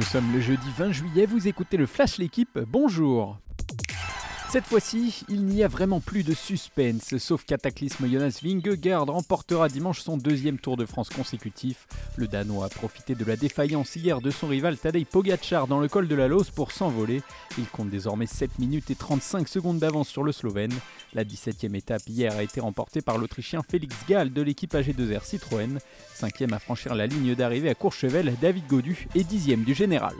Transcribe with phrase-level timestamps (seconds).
[0.00, 3.38] Nous sommes le jeudi 20 juillet, vous écoutez le Flash L'équipe, bonjour
[4.50, 10.00] cette fois-ci, il n'y a vraiment plus de suspense, sauf cataclysme Jonas Vingegaard remportera dimanche
[10.00, 11.86] son deuxième Tour de France consécutif.
[12.16, 15.86] Le Danois a profité de la défaillance hier de son rival Tadej Pogacar dans le
[15.86, 17.22] col de la Lose pour s'envoler.
[17.58, 20.74] Il compte désormais 7 minutes et 35 secondes d'avance sur le Slovène.
[21.14, 25.78] La 17e étape hier a été remportée par l'Autrichien Félix Gall de l'équipe AG2R Citroën.
[26.12, 30.16] Cinquième à franchir la ligne d'arrivée à Courchevel, David Godu et dixième du général.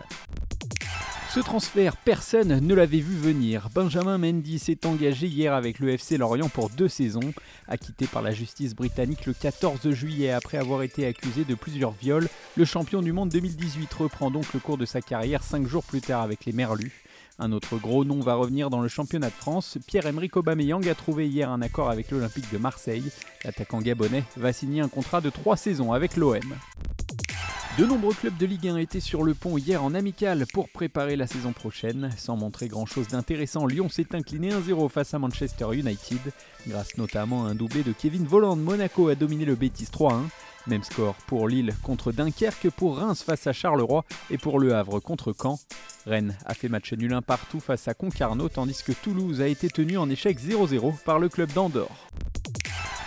[1.32, 3.68] Ce transfert, personne ne l'avait vu venir.
[3.72, 7.32] Benjamin Mendy s'est engagé hier avec le FC Lorient pour deux saisons.
[7.68, 12.28] Acquitté par la justice britannique le 14 juillet après avoir été accusé de plusieurs viols,
[12.56, 16.00] le champion du monde 2018 reprend donc le cours de sa carrière cinq jours plus
[16.00, 17.04] tard avec les Merlus.
[17.38, 19.78] Un autre gros nom va revenir dans le championnat de France.
[19.86, 23.12] Pierre-Emerick Aubameyang a trouvé hier un accord avec l'Olympique de Marseille.
[23.44, 26.56] L'attaquant gabonais va signer un contrat de trois saisons avec l'OM.
[27.80, 31.16] De nombreux clubs de Ligue 1 étaient sur le pont hier en amical pour préparer
[31.16, 32.10] la saison prochaine.
[32.18, 36.20] Sans montrer grand chose d'intéressant, Lyon s'est incliné 1-0 face à Manchester United.
[36.68, 40.24] Grâce notamment à un doublé de Kevin Volland, Monaco a dominé le Betis 3-1.
[40.66, 45.00] Même score pour Lille contre Dunkerque, pour Reims face à Charleroi et pour Le Havre
[45.00, 45.58] contre Caen.
[46.04, 49.70] Rennes a fait match nul un partout face à Concarneau tandis que Toulouse a été
[49.70, 52.10] tenu en échec 0-0 par le club d'Andorre.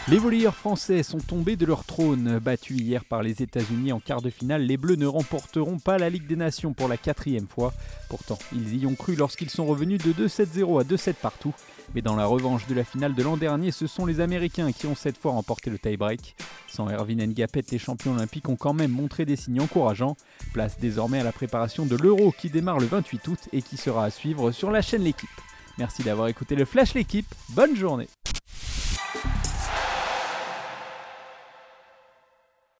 [0.09, 2.37] Les volleyeurs français sont tombés de leur trône.
[2.39, 6.09] Battus hier par les États-Unis en quart de finale, les Bleus ne remporteront pas la
[6.09, 7.73] Ligue des Nations pour la quatrième fois.
[8.09, 11.53] Pourtant, ils y ont cru lorsqu'ils sont revenus de 2-7-0 à 2-7 partout.
[11.95, 14.87] Mais dans la revanche de la finale de l'an dernier, ce sont les Américains qui
[14.87, 16.35] ont cette fois remporté le tie-break.
[16.67, 20.17] Sans Erwin Ngapet, les champions olympiques ont quand même montré des signes encourageants.
[20.51, 24.03] Place désormais à la préparation de l'Euro qui démarre le 28 août et qui sera
[24.03, 25.29] à suivre sur la chaîne L'équipe.
[25.77, 27.33] Merci d'avoir écouté le Flash L'équipe.
[27.51, 28.09] Bonne journée